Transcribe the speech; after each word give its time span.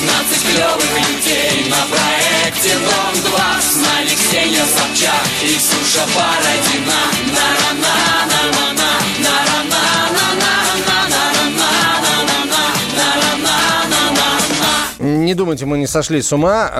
15 0.00 0.42
клевых 0.44 0.90
людей 0.96 1.68
на 1.68 1.76
проекте 1.92 2.72
Дом-2 2.78 3.36
С 3.60 3.84
Ксения 4.14 4.64
Собчак 4.64 5.26
и 5.42 5.58
Ксюша 5.58 6.04
Бородина 6.16 7.00
На-на-на-на-на-на 7.34 8.90
Не 15.00 15.34
думайте, 15.34 15.66
мы 15.66 15.76
не 15.76 15.86
сошли 15.86 16.22
с 16.22 16.32
ума. 16.32 16.70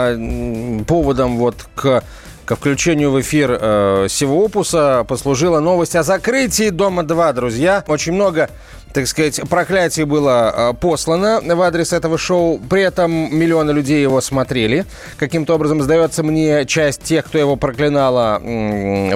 Поводом 0.86 1.36
вот 1.36 1.56
к 1.74 2.02
к 2.50 2.56
включению 2.56 3.12
в 3.12 3.20
эфир 3.20 3.56
э, 3.60 4.06
сего 4.08 4.44
опуса 4.44 5.04
послужила 5.06 5.60
новость 5.60 5.94
о 5.94 6.02
закрытии 6.02 6.70
Дома-2, 6.70 7.32
друзья. 7.32 7.84
Очень 7.86 8.14
много, 8.14 8.50
так 8.92 9.06
сказать, 9.06 9.40
проклятий 9.48 10.04
было 10.04 10.72
э, 10.72 10.74
послано 10.74 11.40
в 11.42 11.62
адрес 11.62 11.92
этого 11.92 12.18
шоу. 12.18 12.58
При 12.58 12.82
этом 12.82 13.36
миллионы 13.36 13.70
людей 13.70 14.02
его 14.02 14.20
смотрели. 14.20 14.84
Каким-то 15.16 15.54
образом, 15.54 15.82
сдается 15.82 16.22
мне, 16.22 16.64
часть 16.66 17.02
тех, 17.02 17.26
кто 17.26 17.38
его 17.38 17.56
проклинала 17.56 18.40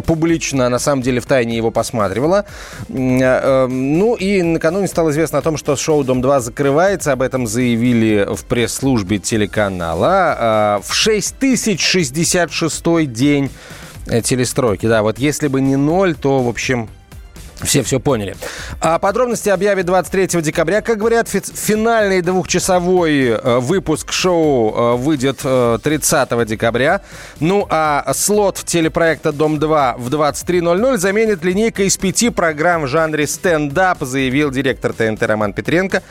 публично, 0.06 0.69
на 0.69 0.78
самом 0.78 1.02
деле 1.02 1.20
в 1.20 1.27
тайне 1.27 1.56
его 1.56 1.70
посматривала. 1.70 2.45
Э, 2.89 3.66
Ну 3.66 4.14
и 4.14 4.42
накануне 4.42 4.86
стало 4.86 5.11
известно 5.11 5.39
о 5.39 5.42
том, 5.42 5.56
что 5.56 5.77
шоу 5.77 6.05
«Дом-2» 6.05 6.41
закрывается. 6.41 7.12
Об 7.12 7.22
этом 7.22 7.47
заявили 7.47 8.27
в 8.31 8.44
пресс-службе 8.44 9.19
телеканала. 9.19 10.36
А, 10.38 10.81
В 10.84 10.94
6066 10.94 13.12
день 13.12 13.50
э, 14.06 14.20
телестройки. 14.20 14.86
Да, 14.86 15.03
вот 15.03 15.19
если 15.19 15.48
бы 15.48 15.61
не 15.61 15.77
ноль, 15.77 16.14
то, 16.14 16.42
в 16.42 16.48
общем, 16.48 16.88
все 17.62 17.83
все 17.83 18.00
поняли. 18.00 18.36
А 18.80 18.98
подробности 18.98 19.48
объявит 19.48 19.86
23 19.86 20.42
декабря. 20.42 20.80
Как 20.80 20.98
говорят, 20.98 21.28
фи- 21.28 21.41
финальный 21.41 22.20
двухчасовой 22.20 23.28
э, 23.28 23.58
выпуск 23.58 24.12
шоу 24.12 24.74
э, 24.74 24.97
выйдет 24.97 25.41
э, 25.44 25.78
30 25.82 26.47
декабря. 26.47 27.00
Ну 27.41 27.66
а 27.70 28.12
слот 28.14 28.62
телепроекта 28.64 29.32
«Дом-2» 29.32 29.94
в 29.98 30.08
23.00 30.14 30.97
заменит 30.97 31.44
линейка 31.44 31.84
из 31.84 31.97
пяти 31.97 32.30
программ 32.30 32.82
в 32.82 32.88
жанре 32.88 33.27
стендап, 33.27 33.98
заявил 34.00 34.50
директор 34.50 34.92
ТНТ 34.92 35.22
Роман 35.22 35.52
Петренко, 35.52 36.02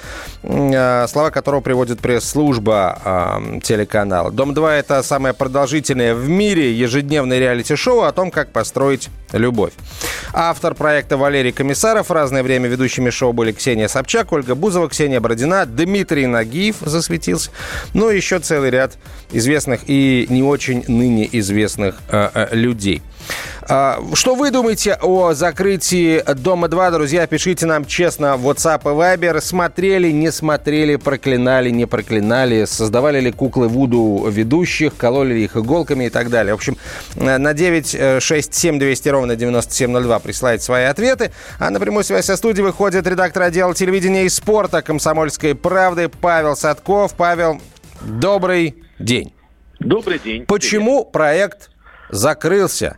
э, 0.44 1.08
слова 1.08 1.30
которого 1.30 1.62
приводит 1.62 2.00
пресс-служба 2.00 3.00
э, 3.04 3.60
телеканала. 3.62 4.32
«Дом-2»— 4.32 4.70
это 4.80 5.04
самое 5.04 5.34
продолжительное 5.34 6.16
в 6.16 6.28
мире 6.30 6.74
ежедневное 6.74 7.40
реалити-шоу 7.40 8.02
о 8.02 8.12
том, 8.12 8.32
как 8.32 8.52
построить 8.52 9.10
любовь. 9.34 9.74
Автор 10.34 10.74
проекта 10.74 11.18
Валерий 11.18 11.52
Комиссаров. 11.52 12.12
Разное 12.12 12.44
время 12.44 12.70
ведущими 12.70 13.10
шоу 13.10 13.34
были 13.34 13.52
Ксения 13.52 13.88
Собчак, 13.88 14.32
Ольга 14.32 14.56
Бузова, 14.56 14.90
Ксения 14.90 15.20
Бородина, 15.20 15.66
Дмитрий 15.66 16.26
Нагиев 16.26 16.78
засветился. 16.82 17.52
Ну 17.94 18.10
и 18.10 18.16
еще 18.16 18.40
целый 18.40 18.70
ряд 18.70 18.98
известных 19.32 19.82
и 19.88 20.26
не 20.30 20.44
очень 20.44 20.84
ныне 20.88 21.28
известных 21.32 22.00
э, 22.10 22.30
э, 22.34 22.56
людей. 22.56 23.02
А, 23.70 24.02
Что 24.14 24.36
вы 24.36 24.52
думаете 24.52 24.98
о 25.02 25.34
закрытии 25.34 26.22
Дома-2, 26.22 26.92
друзья? 26.92 27.26
Пишите 27.28 27.66
нам 27.66 27.86
честно 27.86 28.36
в 28.36 28.48
WhatsApp 28.50 28.82
и 28.82 28.88
Viber. 28.88 29.40
Смотрели, 29.42 30.12
не 30.12 30.32
смотрели, 30.32 30.98
проклинали, 30.98 31.70
не 31.70 31.86
проклинали, 31.86 32.66
создавали 32.66 33.20
ли 33.22 33.32
куклы 33.32 33.68
Вуду 33.68 34.28
ведущих, 34.30 34.98
кололи 34.98 35.34
ли 35.34 35.44
их 35.46 35.56
иголками 35.56 36.06
и 36.06 36.10
так 36.10 36.30
далее. 36.30 36.54
В 36.54 36.58
общем, 36.58 36.78
э, 37.16 37.38
на 37.38 37.54
967 37.54 38.80
200 38.80 39.10
ровно 39.10 39.36
9702 39.36 40.20
присылайте 40.20 40.64
свои 40.64 40.84
ответы. 40.84 41.32
А 41.60 41.70
на 41.70 41.80
прямую 41.80 42.04
связь 42.04 42.26
со 42.26 42.36
студией 42.36 42.66
выходит 42.66 43.08
редактор 43.08 43.44
отдела 43.44 43.74
телевидения 43.74 44.26
и 44.26 44.30
спорта 44.30 44.82
«Комсомольской 44.82 45.56
правды» 45.56 46.10
Павел 46.10 46.56
Садков. 46.56 47.14
Павел, 47.16 47.62
добрый 48.02 48.76
день. 49.00 49.34
Добрый 49.80 50.20
день. 50.20 50.46
Почему 50.46 51.06
проект 51.06 51.70
закрылся? 52.10 52.98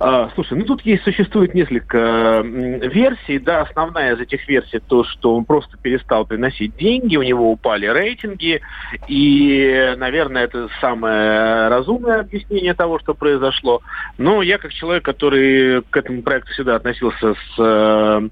А, 0.00 0.30
слушай, 0.34 0.56
ну 0.56 0.64
тут 0.64 0.82
есть, 0.82 1.02
существует 1.02 1.54
несколько 1.54 2.42
версий. 2.44 3.38
Да, 3.38 3.62
основная 3.62 4.14
из 4.14 4.20
этих 4.20 4.46
версий 4.48 4.78
то, 4.78 5.04
что 5.04 5.34
он 5.34 5.44
просто 5.44 5.76
перестал 5.76 6.24
приносить 6.24 6.76
деньги, 6.76 7.16
у 7.16 7.22
него 7.22 7.50
упали 7.50 7.86
рейтинги. 7.86 8.60
И, 9.08 9.94
наверное, 9.96 10.44
это 10.44 10.68
самое 10.80 11.68
разумное 11.68 12.20
объяснение 12.20 12.74
того, 12.74 13.00
что 13.00 13.14
произошло. 13.14 13.82
Но 14.18 14.42
я, 14.42 14.58
как 14.58 14.72
человек, 14.72 15.04
который 15.04 15.82
к 15.82 15.96
этому 15.96 16.22
проекту 16.22 16.52
всегда 16.52 16.76
относился 16.76 17.34
с 17.34 17.58
э, 17.58 18.28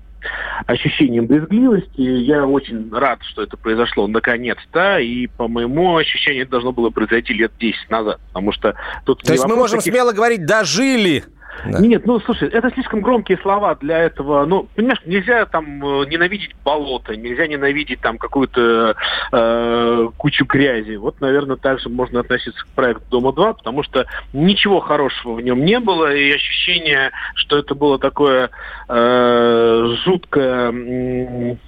ощущением 0.66 1.26
брезгливости. 1.26 2.00
Я 2.00 2.46
очень 2.46 2.90
рад, 2.92 3.18
что 3.24 3.42
это 3.42 3.56
произошло 3.56 4.06
наконец-то, 4.06 4.98
и 4.98 5.26
по 5.26 5.48
моему 5.48 5.96
ощущению 5.96 6.42
это 6.42 6.52
должно 6.52 6.72
было 6.72 6.90
произойти 6.90 7.32
лет 7.34 7.52
10 7.58 7.90
назад, 7.90 8.20
потому 8.28 8.52
что 8.52 8.74
тут... 9.04 9.22
То 9.22 9.32
есть 9.32 9.46
мы 9.46 9.56
можем 9.56 9.78
таких- 9.78 9.92
смело 9.92 10.12
говорить 10.12 10.46
«дожили». 10.46 11.24
Да. 11.64 11.78
Нет, 11.80 12.06
ну 12.06 12.20
слушай, 12.20 12.48
это 12.48 12.70
слишком 12.70 13.00
громкие 13.00 13.38
слова 13.38 13.74
для 13.76 13.98
этого. 13.98 14.44
Ну, 14.44 14.68
понимаешь, 14.74 15.00
нельзя 15.04 15.46
там 15.46 15.84
э, 15.84 16.06
ненавидеть 16.06 16.54
болото, 16.64 17.16
нельзя 17.16 17.46
ненавидеть 17.46 18.00
там 18.00 18.18
какую-то 18.18 18.94
э, 19.32 20.08
кучу 20.16 20.44
грязи. 20.44 20.96
Вот, 20.96 21.20
наверное, 21.20 21.56
также 21.56 21.88
можно 21.88 22.20
относиться 22.20 22.62
к 22.62 22.68
проекту 22.74 23.04
Дома 23.10 23.32
2, 23.32 23.54
потому 23.54 23.82
что 23.82 24.06
ничего 24.32 24.80
хорошего 24.80 25.34
в 25.34 25.40
нем 25.40 25.64
не 25.64 25.80
было, 25.80 26.14
и 26.14 26.32
ощущение, 26.32 27.10
что 27.34 27.58
это 27.58 27.74
было 27.74 27.98
такое 27.98 28.50
э, 28.88 29.94
жуткое. 30.04 30.68
м, 30.68 31.58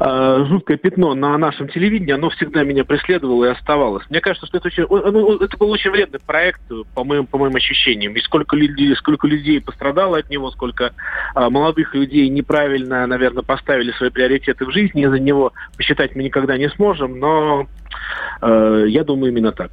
э, 0.00 0.44
жуткое 0.48 0.76
пятно 0.76 1.14
на 1.14 1.36
нашем 1.38 1.68
телевидении, 1.68 2.12
оно 2.12 2.30
всегда 2.30 2.64
меня 2.64 2.84
преследовало 2.84 3.46
и 3.46 3.48
оставалось. 3.48 4.04
Мне 4.10 4.20
кажется, 4.20 4.46
что 4.46 4.58
это, 4.58 4.68
очень, 4.68 4.84
оно- 4.84 5.36
это 5.36 5.56
был 5.56 5.70
очень 5.70 5.90
вредный 5.90 6.20
проект, 6.20 6.60
по 6.94 7.04
моим, 7.04 7.26
по 7.26 7.38
моим 7.38 7.54
ощущениям. 7.56 8.14
И 8.14 8.20
сколько 8.20 8.56
людей, 8.56 8.94
сколько 8.96 9.26
людей 9.26 9.60
пострадало 9.60 10.18
от 10.18 10.30
него, 10.30 10.50
сколько 10.50 10.92
а, 11.34 11.50
молодых 11.50 11.94
людей 11.94 12.28
неправильно, 12.28 13.06
наверное, 13.06 13.42
поставили 13.42 13.92
свои 13.92 14.10
приоритеты 14.10 14.64
в 14.64 14.72
жизни 14.72 15.04
из-за 15.04 15.18
него, 15.18 15.52
посчитать 15.76 16.14
мы 16.14 16.22
никогда 16.22 16.56
не 16.56 16.68
сможем, 16.70 17.18
но 17.18 17.66
э, 18.40 18.84
я 18.88 19.04
думаю 19.04 19.32
именно 19.32 19.52
так. 19.52 19.70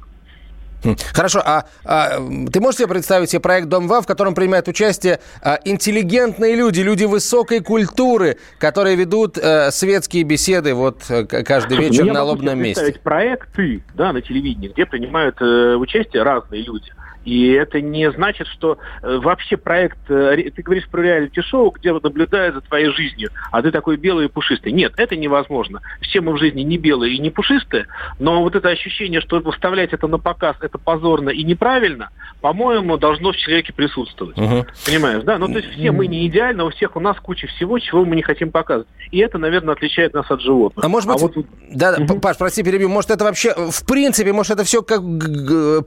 М. 0.84 0.96
Хорошо, 1.12 1.42
а, 1.44 1.64
а, 1.84 2.18
ты 2.52 2.60
можешь 2.60 2.78
себе 2.78 2.88
представить 2.88 3.30
себе 3.30 3.40
проект 3.40 3.68
«Дом-2», 3.68 4.02
в 4.02 4.06
котором 4.06 4.34
принимают 4.34 4.68
участие 4.68 5.20
а, 5.42 5.58
интеллигентные 5.64 6.54
люди, 6.54 6.80
люди 6.80 7.04
высокой 7.04 7.60
культуры, 7.60 8.38
которые 8.58 8.96
ведут 8.96 9.38
э, 9.38 9.70
светские 9.70 10.22
беседы 10.24 10.74
вот 10.74 11.02
э, 11.08 11.24
каждый 11.24 11.76
Слушай, 11.76 11.90
вечер 11.90 12.02
ну, 12.02 12.06
я 12.08 12.14
на 12.14 12.22
лобном 12.24 12.58
месте? 12.58 12.80
представить 12.82 13.00
проекты 13.02 13.82
да, 13.94 14.12
на 14.12 14.20
телевидении, 14.22 14.68
где 14.68 14.86
принимают 14.86 15.40
э, 15.40 15.74
участие 15.76 16.22
разные 16.22 16.62
люди. 16.62 16.92
И 17.24 17.52
это 17.52 17.80
не 17.80 18.10
значит, 18.10 18.46
что 18.46 18.78
э, 19.02 19.18
вообще 19.18 19.56
проект, 19.56 19.98
э, 20.10 20.50
ты 20.54 20.62
говоришь 20.62 20.88
про 20.88 21.02
реалити-шоу, 21.02 21.70
где 21.72 21.92
наблюдают 21.92 22.54
за 22.54 22.60
твоей 22.62 22.90
жизнью, 22.90 23.30
а 23.50 23.62
ты 23.62 23.70
такой 23.70 23.96
белый 23.96 24.26
и 24.26 24.28
пушистый. 24.28 24.72
Нет, 24.72 24.94
это 24.96 25.16
невозможно. 25.16 25.80
Все 26.00 26.20
мы 26.20 26.32
в 26.32 26.38
жизни 26.38 26.62
не 26.62 26.78
белые 26.78 27.14
и 27.14 27.18
не 27.18 27.30
пушистые, 27.30 27.86
но 28.18 28.42
вот 28.42 28.54
это 28.54 28.68
ощущение, 28.68 29.20
что 29.20 29.38
выставлять 29.40 29.92
это 29.92 30.06
на 30.06 30.18
показ, 30.18 30.56
это 30.60 30.78
позорно 30.78 31.30
и 31.30 31.44
неправильно, 31.44 32.10
по-моему, 32.40 32.96
должно 32.96 33.32
в 33.32 33.36
человеке 33.36 33.72
присутствовать. 33.72 34.36
Мгм. 34.36 34.64
Понимаешь, 34.86 35.22
да? 35.24 35.38
Ну, 35.38 35.48
то 35.48 35.58
есть 35.58 35.70
все 35.72 35.90
мы 35.90 36.06
не 36.06 36.26
идеальны, 36.26 36.64
у 36.64 36.70
всех 36.70 36.96
у 36.96 37.00
нас 37.00 37.16
куча 37.18 37.46
всего, 37.48 37.78
чего 37.78 38.04
мы 38.04 38.16
не 38.16 38.22
хотим 38.22 38.50
показывать. 38.50 38.88
И 39.10 39.18
это, 39.18 39.38
наверное, 39.38 39.74
отличает 39.74 40.14
нас 40.14 40.30
от 40.30 40.40
животных. 40.40 40.84
А 40.84 40.88
может 40.88 41.08
быть, 41.08 41.20
вот 41.20 41.34
да, 41.70 41.96
да, 41.96 42.14
Паш, 42.14 42.38
прости, 42.38 42.62
перебью, 42.62 42.88
может 42.88 43.10
это 43.10 43.24
вообще, 43.24 43.54
в 43.54 43.86
принципе, 43.86 44.32
может 44.32 44.52
это 44.52 44.64
все 44.64 44.82
как 44.82 45.00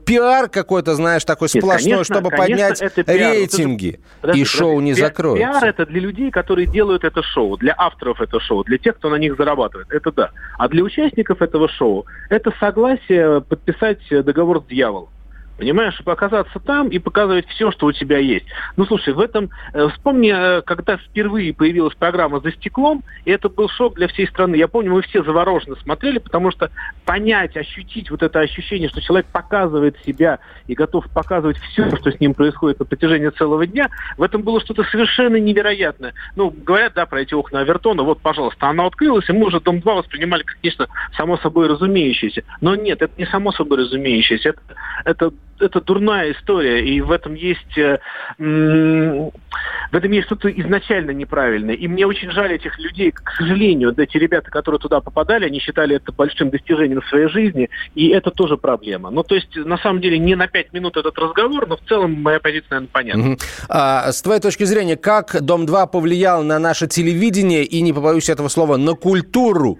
пиар 0.04 0.48
какой-то, 0.48 0.94
знаешь, 0.94 1.23
такой 1.24 1.48
Нет, 1.52 1.62
сплошной, 1.62 1.90
конечно, 1.92 2.14
чтобы 2.14 2.30
конечно, 2.30 2.54
поднять 2.56 2.82
это 2.82 3.04
пиар. 3.04 3.18
Вот 3.18 3.38
рейтинги, 3.38 3.88
это- 3.88 3.98
подожди, 4.20 4.40
и 4.40 4.44
шоу 4.44 4.68
подожди. 4.70 4.84
не 4.84 4.94
Пи- 4.94 5.00
закроется. 5.00 5.38
Пиар 5.48 5.64
это 5.64 5.86
для 5.86 6.00
людей, 6.00 6.30
которые 6.30 6.66
делают 6.66 7.04
это 7.04 7.22
шоу, 7.22 7.56
для 7.56 7.74
авторов 7.76 8.20
этого 8.20 8.40
шоу, 8.40 8.64
для 8.64 8.78
тех, 8.78 8.96
кто 8.96 9.10
на 9.10 9.16
них 9.16 9.36
зарабатывает. 9.36 9.90
Это 9.90 10.12
да. 10.12 10.30
А 10.58 10.68
для 10.68 10.82
участников 10.82 11.42
этого 11.42 11.68
шоу 11.68 12.06
это 12.30 12.52
согласие 12.60 13.40
подписать 13.40 14.00
договор 14.10 14.62
с 14.62 14.66
дьяволом. 14.66 15.08
Понимаешь, 15.56 15.94
чтобы 15.94 16.12
оказаться 16.12 16.58
там 16.58 16.88
и 16.88 16.98
показывать 16.98 17.46
все, 17.48 17.70
что 17.70 17.86
у 17.86 17.92
тебя 17.92 18.18
есть. 18.18 18.46
Ну, 18.76 18.84
слушай, 18.86 19.14
в 19.14 19.20
этом... 19.20 19.50
Э, 19.72 19.88
вспомни, 19.88 20.32
э, 20.34 20.62
когда 20.62 20.96
впервые 20.96 21.54
появилась 21.54 21.94
программа 21.94 22.40
«За 22.40 22.50
стеклом», 22.50 23.04
и 23.24 23.30
это 23.30 23.48
был 23.48 23.68
шок 23.68 23.94
для 23.94 24.08
всей 24.08 24.26
страны. 24.26 24.56
Я 24.56 24.66
помню, 24.66 24.92
мы 24.92 25.02
все 25.02 25.22
завороженно 25.22 25.76
смотрели, 25.76 26.18
потому 26.18 26.50
что 26.50 26.70
понять, 27.04 27.56
ощутить 27.56 28.10
вот 28.10 28.22
это 28.22 28.40
ощущение, 28.40 28.88
что 28.88 29.00
человек 29.00 29.26
показывает 29.26 29.96
себя 30.04 30.40
и 30.66 30.74
готов 30.74 31.08
показывать 31.10 31.56
все, 31.58 31.88
что 31.96 32.10
с 32.10 32.18
ним 32.18 32.34
происходит 32.34 32.80
на 32.80 32.84
протяжении 32.84 33.28
целого 33.28 33.64
дня, 33.66 33.88
в 34.16 34.22
этом 34.22 34.42
было 34.42 34.60
что-то 34.60 34.82
совершенно 34.84 35.36
невероятное. 35.36 36.14
Ну, 36.34 36.50
говорят, 36.50 36.94
да, 36.94 37.06
про 37.06 37.20
эти 37.20 37.34
окна 37.34 37.60
Авертона, 37.60 38.02
вот, 38.02 38.20
пожалуйста, 38.20 38.68
она 38.68 38.86
открылась, 38.86 39.28
и 39.28 39.32
мы 39.32 39.46
уже 39.46 39.60
Дом-2 39.60 39.84
воспринимали, 39.84 40.42
конечно, 40.42 40.88
само 41.16 41.36
собой 41.38 41.68
разумеющееся. 41.68 42.42
Но 42.60 42.74
нет, 42.74 43.02
это 43.02 43.12
не 43.16 43.26
само 43.26 43.52
собой 43.52 43.78
разумеющееся. 43.78 44.50
Это, 44.50 44.60
это 45.04 45.32
это 45.60 45.80
дурная 45.80 46.32
история, 46.32 46.84
и 46.84 47.00
в 47.00 47.10
этом 47.10 47.34
есть 47.34 47.78
э, 47.78 47.98
в 48.38 49.96
этом 49.96 50.10
есть 50.10 50.26
что-то 50.26 50.48
изначально 50.48 51.12
неправильное. 51.12 51.74
И 51.74 51.86
мне 51.88 52.06
очень 52.06 52.30
жаль 52.30 52.52
этих 52.52 52.78
людей, 52.78 53.12
к 53.12 53.30
сожалению, 53.36 53.94
эти 53.96 54.16
ребята, 54.16 54.50
которые 54.50 54.78
туда 54.78 55.00
попадали, 55.00 55.46
они 55.46 55.60
считали 55.60 55.96
это 55.96 56.12
большим 56.12 56.50
достижением 56.50 57.00
в 57.00 57.08
своей 57.08 57.28
жизни, 57.28 57.70
и 57.94 58.08
это 58.08 58.30
тоже 58.30 58.56
проблема. 58.56 59.10
Ну, 59.10 59.22
то 59.22 59.34
есть, 59.34 59.54
на 59.56 59.78
самом 59.78 60.00
деле, 60.00 60.18
не 60.18 60.34
на 60.34 60.48
пять 60.48 60.72
минут 60.72 60.96
этот 60.96 61.16
разговор, 61.18 61.68
но 61.68 61.76
в 61.76 61.82
целом 61.88 62.20
моя 62.22 62.40
позиция, 62.40 62.70
наверное, 62.70 62.90
понятна. 62.92 63.30
Угу. 63.30 63.38
А, 63.68 64.12
с 64.12 64.22
твоей 64.22 64.40
точки 64.40 64.64
зрения, 64.64 64.96
как 64.96 65.40
Дом-2 65.40 65.90
повлиял 65.90 66.42
на 66.42 66.58
наше 66.58 66.86
телевидение 66.86 67.64
и, 67.64 67.80
не 67.80 67.92
побоюсь 67.92 68.28
этого 68.28 68.48
слова, 68.48 68.76
на 68.76 68.94
культуру? 68.94 69.78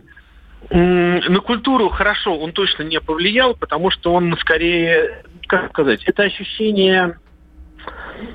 На 0.70 1.40
культуру 1.40 1.88
хорошо, 1.88 2.38
он 2.38 2.52
точно 2.52 2.84
не 2.84 3.00
повлиял, 3.00 3.54
потому 3.54 3.90
что 3.90 4.12
он 4.12 4.36
скорее, 4.38 5.24
как 5.46 5.70
сказать, 5.70 6.02
это 6.04 6.22
ощущение 6.22 7.16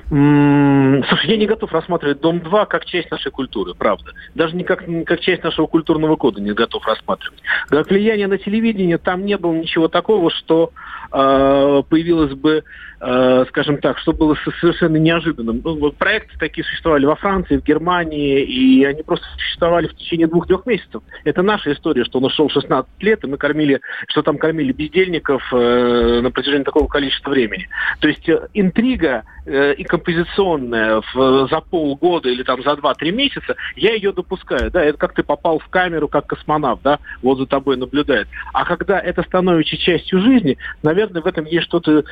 Слушай, 0.08 1.30
я 1.30 1.36
не 1.36 1.46
готов 1.46 1.72
рассматривать 1.72 2.20
Дом-2 2.20 2.66
как 2.66 2.84
часть 2.84 3.10
нашей 3.10 3.30
культуры, 3.30 3.74
правда. 3.74 4.12
Даже 4.34 4.54
не 4.56 4.64
как, 4.64 4.84
как 5.06 5.20
часть 5.20 5.42
нашего 5.42 5.66
культурного 5.66 6.16
кода 6.16 6.40
не 6.40 6.52
готов 6.52 6.86
рассматривать. 6.86 7.40
Как 7.68 7.88
влияние 7.90 8.26
на 8.26 8.38
телевидение 8.38 8.98
там 8.98 9.24
не 9.24 9.36
было 9.36 9.52
ничего 9.52 9.88
такого, 9.88 10.30
что 10.30 10.72
э, 11.12 11.82
появилось 11.88 12.34
бы 12.34 12.64
скажем 13.00 13.78
так, 13.78 13.98
что 13.98 14.12
было 14.12 14.36
совершенно 14.60 14.96
неожиданным. 14.96 15.62
Ну, 15.64 15.90
проекты 15.92 16.36
такие 16.38 16.64
существовали 16.64 17.06
во 17.06 17.16
Франции, 17.16 17.56
в 17.56 17.64
Германии, 17.64 18.42
и 18.42 18.84
они 18.84 19.02
просто 19.02 19.26
существовали 19.38 19.86
в 19.86 19.96
течение 19.96 20.26
двух-трех 20.26 20.66
месяцев. 20.66 21.02
Это 21.24 21.42
наша 21.42 21.72
история, 21.72 22.04
что 22.04 22.18
он 22.18 22.26
ушел 22.26 22.50
16 22.50 22.90
лет, 23.00 23.24
и 23.24 23.26
мы 23.26 23.38
кормили, 23.38 23.80
что 24.08 24.22
там 24.22 24.36
кормили 24.38 24.72
бездельников 24.72 25.42
э, 25.52 26.20
на 26.22 26.30
протяжении 26.30 26.64
такого 26.64 26.88
количества 26.88 27.30
времени. 27.30 27.68
То 28.00 28.08
есть 28.08 28.28
э, 28.28 28.48
интрига 28.54 29.24
э, 29.46 29.74
и 29.74 29.84
композиционная 29.84 31.02
в, 31.14 31.48
за 31.48 31.60
полгода 31.60 32.28
или 32.28 32.42
там 32.42 32.62
за 32.62 32.70
2-3 32.70 33.10
месяца, 33.12 33.56
я 33.76 33.94
ее 33.94 34.12
допускаю. 34.12 34.70
Да, 34.70 34.84
это 34.84 34.98
как 34.98 35.14
ты 35.14 35.22
попал 35.22 35.58
в 35.58 35.68
камеру, 35.68 36.08
как 36.08 36.26
космонавт, 36.26 36.82
да, 36.82 36.98
вот 37.22 37.38
за 37.38 37.46
тобой 37.46 37.76
наблюдает. 37.76 38.28
А 38.52 38.64
когда 38.64 38.98
это 38.98 39.22
становится 39.22 39.76
частью 39.76 40.20
жизни, 40.20 40.58
наверное, 40.82 41.22
в 41.22 41.26
этом 41.26 41.44
есть 41.46 41.64
что-то 41.64 42.04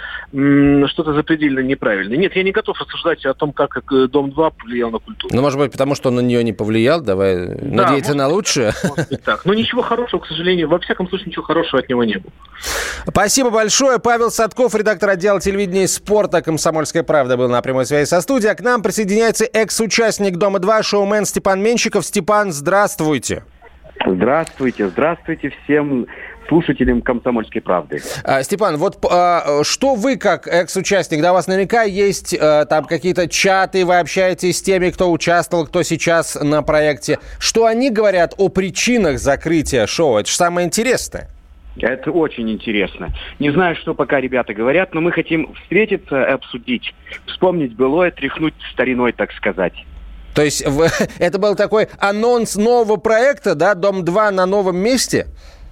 что-то 0.87 1.15
запредельно 1.15 1.61
неправильное. 1.61 2.17
Нет, 2.17 2.37
я 2.37 2.45
не 2.45 2.53
готов 2.53 2.81
рассуждать 2.81 3.25
о 3.27 3.35
том, 3.35 3.53
как 3.53 3.83
Дом-2 3.91 4.53
повлиял 4.57 4.91
на 4.91 4.99
культуру. 4.99 5.35
Ну, 5.35 5.43
может 5.43 5.59
быть, 5.59 5.73
потому 5.73 5.97
что 5.97 6.11
он 6.11 6.15
на 6.15 6.21
нее 6.21 6.45
не 6.45 6.53
повлиял? 6.53 7.01
Давай 7.01 7.49
да, 7.49 7.85
надеяться 7.85 8.15
на 8.15 8.29
лучшее. 8.29 8.73
Может 8.85 9.09
быть 9.09 9.25
так. 9.25 9.45
Но 9.45 9.55
ничего 9.55 9.83
хорошего, 9.83 10.21
к 10.21 10.27
сожалению, 10.27 10.69
во 10.69 10.79
всяком 10.79 11.09
случае, 11.09 11.29
ничего 11.29 11.43
хорошего 11.43 11.81
от 11.81 11.89
него 11.89 12.05
не 12.05 12.19
было. 12.19 12.33
Спасибо 13.09 13.51
большое. 13.51 13.99
Павел 13.99 14.31
Садков, 14.31 14.75
редактор 14.75 15.11
отдела 15.11 15.41
телевидения 15.41 15.85
и 15.85 15.87
спорта 15.89 16.43
«Комсомольская 16.43 17.03
правда» 17.03 17.37
был 17.37 17.49
на 17.49 17.63
прямой 17.63 17.87
связи 17.87 18.07
со 18.09 18.21
студией. 18.21 18.53
А 18.53 18.55
к 18.55 18.61
нам 18.61 18.83
присоединяется 18.83 19.45
экс-участник 19.45 20.37
«Дома-2» 20.37 20.83
шоумен 20.83 21.25
Степан 21.25 21.63
Менщиков. 21.63 22.05
Степан, 22.05 22.53
здравствуйте. 22.53 23.45
Здравствуйте, 24.07 24.89
здравствуйте 24.89 25.53
всем 25.65 26.07
слушателям 26.49 27.03
«Комсомольской 27.03 27.61
правды». 27.61 28.01
А, 28.25 28.43
Степан, 28.43 28.77
вот 28.77 28.99
а, 29.11 29.63
что 29.63 29.95
вы 29.95 30.17
как 30.17 30.47
экс-участник, 30.47 31.21
да, 31.23 31.33
у 31.33 31.35
вас 31.35 31.47
наверняка 31.47 31.83
есть 31.83 32.37
а, 32.39 32.65
там 32.65 32.85
какие-то 32.85 33.29
чаты, 33.29 33.85
вы 33.85 33.99
общаетесь 33.99 34.59
с 34.59 34.63
теми, 34.63 34.91
кто 34.91 35.11
участвовал, 35.11 35.67
кто 35.67 35.83
сейчас 35.83 36.35
на 36.41 36.63
проекте. 36.63 37.19
Что 37.39 37.67
они 37.67 37.91
говорят 37.91 38.35
о 38.39 38.49
причинах 38.49 39.19
закрытия 39.19 39.87
шоу? 39.87 40.19
Это 40.19 40.29
же 40.29 40.37
самое 40.37 40.67
интересное. 40.67 41.29
Это 41.81 42.11
очень 42.11 42.51
интересно. 42.51 43.11
Не 43.39 43.51
знаю, 43.51 43.77
что 43.77 43.95
пока 43.95 44.21
ребята 44.21 44.53
говорят, 44.53 44.95
но 44.95 45.01
мы 45.01 45.13
хотим 45.13 45.55
встретиться 45.55 46.23
и 46.23 46.33
обсудить, 46.33 46.93
вспомнить 47.27 47.77
былое, 47.77 48.11
тряхнуть 48.11 48.55
стариной, 48.73 49.13
так 49.13 49.33
сказать. 49.33 49.75
То 50.35 50.43
есть 50.43 50.65
это 51.19 51.39
был 51.39 51.55
такой 51.55 51.89
анонс 51.99 52.57
нового 52.57 52.97
проекта, 52.97 53.55
да, 53.55 53.75
Дом-2 53.75 54.31
на 54.31 54.47
новом 54.47 54.77
месте? 54.77 55.27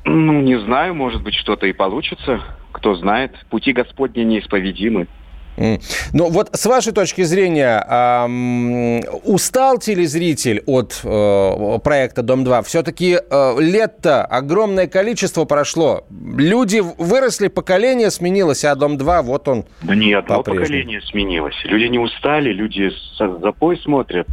Ну, 0.06 0.40
не 0.40 0.58
знаю, 0.60 0.94
может 0.94 1.22
быть, 1.22 1.34
что-то 1.34 1.66
и 1.66 1.72
получится. 1.72 2.40
Кто 2.72 2.94
знает. 2.94 3.32
Пути 3.50 3.72
Господни 3.72 4.20
неисповедимы. 4.22 5.08
Ну 5.56 6.30
вот 6.30 6.50
с 6.52 6.66
вашей 6.66 6.92
точки 6.92 7.22
зрения, 7.22 7.82
эм, 7.88 9.00
устал 9.24 9.78
телезритель 9.78 10.62
от 10.66 11.00
э, 11.02 11.78
проекта 11.82 12.22
«Дом-2»? 12.22 12.62
Все-таки 12.64 13.16
э, 13.18 13.54
лет-то 13.58 14.24
огромное 14.24 14.86
количество 14.86 15.46
прошло. 15.46 16.04
Люди 16.10 16.82
выросли, 16.98 17.48
поколение 17.48 18.10
сменилось, 18.10 18.64
а 18.64 18.74
«Дом-2» 18.74 19.22
вот 19.22 19.48
он 19.48 19.64
Да 19.82 19.94
не 19.94 20.12
одно 20.12 20.42
поколение 20.42 21.00
сменилось. 21.00 21.56
Люди 21.64 21.84
не 21.84 21.98
устали, 21.98 22.52
люди 22.52 22.90
с 22.90 23.40
запой 23.40 23.78
смотрят. 23.78 24.28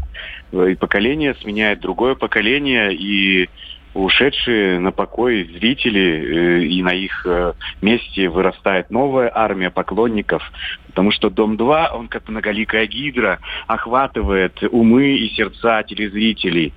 И 0.52 0.76
поколение 0.76 1.36
сменяет 1.42 1.80
другое 1.80 2.16
поколение, 2.16 2.94
и 2.94 3.50
ушедшие 3.94 4.80
на 4.80 4.92
покой 4.92 5.44
зрители, 5.44 6.62
э, 6.62 6.64
и 6.64 6.82
на 6.82 6.94
их 6.94 7.26
э, 7.26 7.54
месте 7.82 8.30
вырастает 8.30 8.90
новая 8.90 9.32
армия 9.34 9.70
поклонников, 9.70 10.44
потому 10.88 11.12
что 11.12 11.30
«Дом-2», 11.30 11.90
он 11.94 12.08
как 12.08 12.28
многоликая 12.28 12.88
гидра, 12.88 13.40
охватывает 13.68 14.64
умы 14.64 15.18
и 15.18 15.30
сердца 15.36 15.84
телезрителей. 15.84 16.74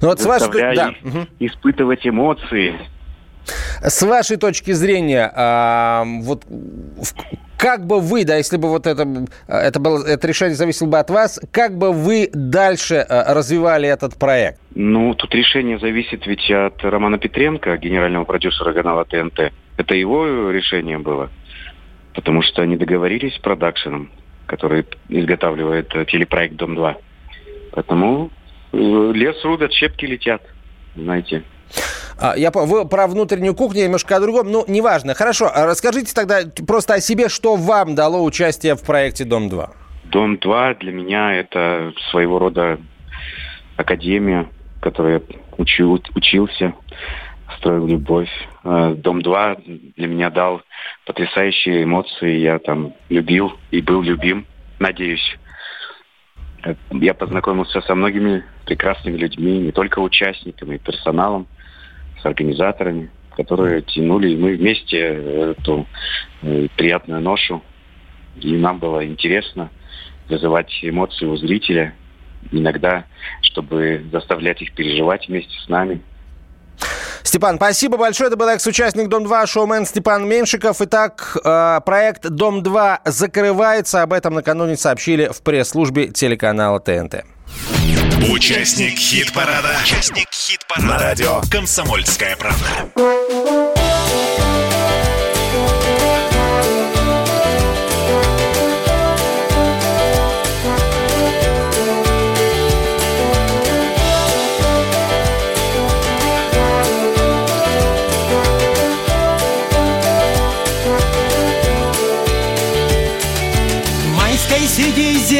Ну, 0.00 0.08
вот 0.08 0.20
с 0.20 0.26
вашей... 0.26 0.74
да. 0.74 0.94
испытывать 1.40 2.06
эмоции. 2.06 2.74
С 3.82 4.02
вашей 4.02 4.36
точки 4.36 4.72
зрения, 4.72 5.30
а, 5.34 6.04
вот 6.22 6.44
как 7.64 7.86
бы 7.86 7.98
вы, 7.98 8.26
да, 8.26 8.36
если 8.36 8.58
бы 8.58 8.68
вот 8.68 8.86
это, 8.86 9.06
это, 9.48 9.80
было, 9.80 10.06
это 10.06 10.28
решение 10.28 10.54
зависело 10.54 10.86
бы 10.86 10.98
от 10.98 11.08
вас, 11.08 11.40
как 11.50 11.78
бы 11.78 11.94
вы 11.94 12.28
дальше 12.34 12.96
э, 12.96 13.32
развивали 13.32 13.88
этот 13.88 14.18
проект? 14.18 14.60
Ну, 14.74 15.14
тут 15.14 15.34
решение 15.34 15.78
зависит 15.78 16.26
ведь 16.26 16.50
от 16.50 16.84
Романа 16.84 17.16
Петренко, 17.16 17.78
генерального 17.78 18.24
продюсера 18.24 18.74
канала 18.74 19.06
ТНТ. 19.06 19.50
Это 19.78 19.94
его 19.94 20.50
решение 20.50 20.98
было, 20.98 21.30
потому 22.14 22.42
что 22.42 22.60
они 22.60 22.76
договорились 22.76 23.34
с 23.34 23.38
продакшеном, 23.38 24.10
который 24.44 24.84
изготавливает 25.08 25.88
телепроект 26.08 26.56
«Дом-2». 26.56 26.96
Поэтому 27.72 28.30
э, 28.74 28.76
лес 29.14 29.42
рубят, 29.42 29.72
щепки 29.72 30.04
летят, 30.04 30.42
знаете. 30.96 31.42
А, 32.18 32.34
я 32.36 32.50
вы 32.50 32.86
про 32.88 33.06
внутреннюю 33.06 33.54
кухню 33.54 33.84
немножко 33.84 34.16
о 34.16 34.20
другом. 34.20 34.50
Ну, 34.50 34.64
неважно. 34.68 35.14
Хорошо, 35.14 35.50
а 35.52 35.66
расскажите 35.66 36.14
тогда 36.14 36.40
просто 36.66 36.94
о 36.94 37.00
себе, 37.00 37.28
что 37.28 37.56
вам 37.56 37.94
дало 37.94 38.22
участие 38.22 38.76
в 38.76 38.82
проекте 38.82 39.24
«Дом-2». 39.24 39.70
«Дом-2» 40.04 40.78
для 40.78 40.92
меня 40.92 41.34
это 41.34 41.92
своего 42.10 42.38
рода 42.38 42.78
академия, 43.76 44.48
в 44.78 44.80
которой 44.80 45.14
я 45.14 45.20
учил, 45.58 46.00
учился, 46.14 46.74
строил 47.58 47.86
любовь. 47.86 48.30
А, 48.62 48.94
«Дом-2» 48.94 49.92
для 49.96 50.06
меня 50.06 50.30
дал 50.30 50.62
потрясающие 51.06 51.82
эмоции. 51.82 52.38
Я 52.38 52.58
там 52.58 52.94
любил 53.08 53.52
и 53.70 53.80
был 53.80 54.02
любим, 54.02 54.46
надеюсь. 54.78 55.36
Я 56.92 57.12
познакомился 57.12 57.82
со 57.82 57.94
многими 57.94 58.44
прекрасными 58.64 59.16
людьми, 59.16 59.58
не 59.58 59.72
только 59.72 59.98
участниками, 59.98 60.78
персоналом 60.78 61.46
организаторами, 62.26 63.10
которые 63.36 63.82
тянули, 63.82 64.30
и 64.30 64.36
мы 64.36 64.56
вместе 64.56 64.98
эту 64.98 65.86
э, 66.42 66.68
приятную 66.76 67.20
ношу. 67.20 67.62
И 68.40 68.52
нам 68.56 68.78
было 68.78 69.06
интересно 69.06 69.70
вызывать 70.28 70.72
эмоции 70.82 71.26
у 71.26 71.36
зрителя, 71.36 71.94
иногда, 72.50 73.04
чтобы 73.42 74.04
заставлять 74.12 74.62
их 74.62 74.72
переживать 74.72 75.28
вместе 75.28 75.54
с 75.60 75.68
нами. 75.68 76.00
Степан, 77.24 77.56
спасибо 77.56 77.96
большое. 77.96 78.28
Это 78.28 78.36
был 78.36 78.48
экс-участник 78.48 79.08
Дом-2, 79.08 79.46
шоумен 79.46 79.86
Степан 79.86 80.28
Меньшиков. 80.28 80.80
Итак, 80.80 81.36
э, 81.42 81.80
проект 81.84 82.28
Дом-2 82.28 82.98
закрывается. 83.06 84.02
Об 84.02 84.12
этом 84.12 84.34
накануне 84.34 84.76
сообщили 84.76 85.28
в 85.32 85.42
пресс-службе 85.42 86.08
телеканала 86.08 86.78
ТНТ. 86.78 87.24
Участник 88.30 88.98
хит-парада. 88.98 89.70
Участник 89.82 90.28
хит-парада. 90.30 90.86
На 90.86 90.98
радио 90.98 91.40
«Комсомольская 91.50 92.36
правда». 92.36 93.63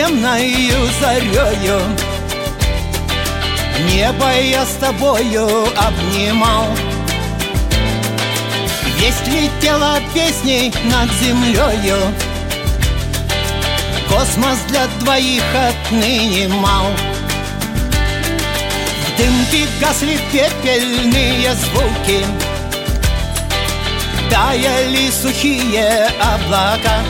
Средиземною 0.04 0.88
зарею. 1.00 1.80
Небо 3.90 4.30
я 4.42 4.64
с 4.64 4.74
тобою 4.74 5.48
обнимал. 5.76 6.66
Весть 8.98 9.26
летела 9.26 9.98
песней 10.12 10.72
над 10.84 11.10
землею. 11.20 11.98
Космос 14.08 14.58
для 14.68 14.86
двоих 15.00 15.42
отныне 15.54 16.46
мал 16.46 16.86
В 19.02 19.18
дымке 19.18 19.66
гасли 19.80 20.18
пепельные 20.30 21.52
звуки. 21.54 22.24
Таяли 24.30 25.10
сухие 25.10 26.10
облака 26.20 27.00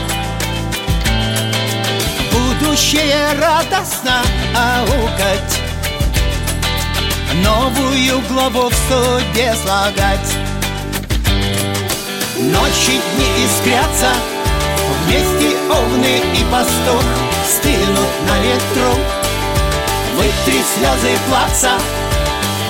Будущее 2.59 3.33
радостно 3.39 4.21
аукать 4.55 5.59
Новую 7.43 8.21
главу 8.29 8.69
в 8.69 8.73
суде 8.73 9.53
слагать. 9.61 10.35
Ночи 12.37 13.01
дни 13.15 13.45
искрятся 13.45 14.13
Вместе 15.03 15.57
овны 15.69 16.21
и 16.33 16.43
пастух 16.51 17.03
Стынут 17.45 18.13
на 18.27 18.39
ветру. 18.39 18.99
Вытри 20.15 20.61
слезы 20.75 21.17
плаца 21.27 21.73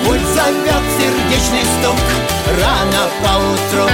Пульс 0.04 0.22
зовет 0.34 0.82
сердечный 0.98 1.64
стук 1.78 2.00
Рано 2.60 3.08
поутру 3.22 3.88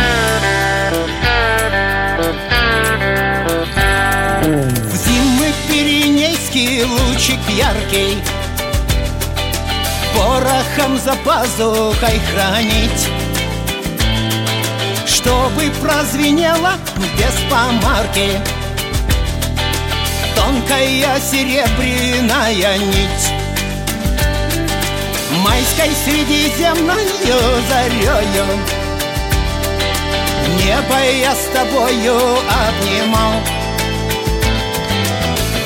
лучик 7.23 7.39
яркий. 7.49 8.19
Порохом 10.15 10.99
за 10.99 11.15
пазухой 11.25 12.21
хранить. 12.33 13.09
Чтобы 15.07 15.71
прозвенело 15.81 16.73
без 17.17 17.51
помарки. 17.51 18.41
Тонкая 20.35 21.21
серебряная 21.21 22.79
нить. 22.79 23.31
Майской 25.45 25.91
средиземною 26.05 27.63
зарею 27.69 28.47
Небо 30.59 30.99
я 31.21 31.35
с 31.35 31.47
тобою 31.55 32.17
обнимал 32.49 33.62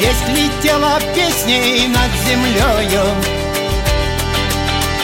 Весть 0.00 0.28
летела 0.28 1.00
песней 1.14 1.88
над 1.88 2.10
землею 2.26 3.04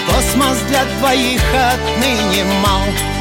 Космос 0.06 0.58
для 0.68 0.84
двоих 0.84 1.42
отныне 1.54 2.44
мал 2.62 3.11